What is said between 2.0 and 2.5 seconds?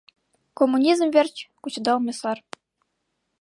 сар!